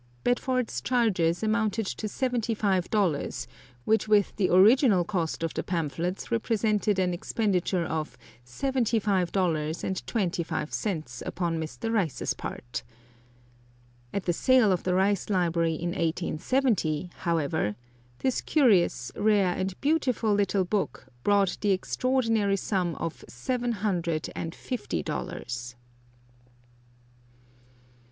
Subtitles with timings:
[0.23, 3.47] Bedford's charges amounted to seventy five dollars,
[3.85, 9.83] which with the original cost of the pamphlets represented an expenditure of seventy five dollars
[9.83, 11.93] and twenty five cents upon Mr.
[11.93, 12.81] Rice's part.
[14.11, 17.75] At the sale of the Rice library in 1870, however,
[18.23, 24.55] this curious, rare, and beautiful little book brought the extraordinary sum of seven hundred and
[24.55, 25.75] fifty dollars!